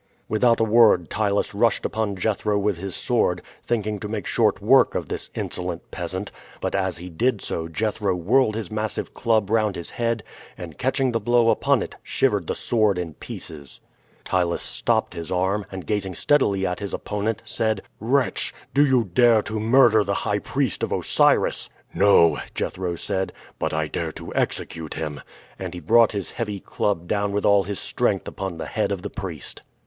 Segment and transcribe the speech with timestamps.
[0.27, 4.95] Without a word Ptylus rushed upon Jethro with his sword, thinking to make short work
[4.95, 9.75] of this insolent peasant; but as he did so, Jethro whirled his massive club round
[9.75, 10.23] his head,
[10.57, 13.79] and catching the blow upon it, shivered the sword in pieces.
[14.25, 19.43] Ptylus stopped his arm, and, gazing steadily at his opponent, said: "Wretch, do you dare
[19.43, 24.95] to murder the high priest of Osiris?" "No," Jethro said, "but I dare to execute
[24.95, 25.21] him,"
[25.59, 29.03] and he brought his heavy club down with all his strength upon the head of
[29.03, 29.61] the priest.